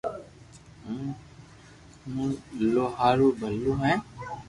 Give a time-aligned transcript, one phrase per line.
[0.83, 2.29] ھون
[2.77, 3.95] او ھارو ڀلو ھون